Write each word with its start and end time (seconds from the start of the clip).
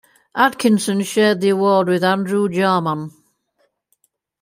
Atkinson 0.33 1.03
shared 1.03 1.41
the 1.41 1.49
award 1.49 1.87
with 1.87 2.03
Andrew 2.03 2.49
Jarman. 2.49 3.11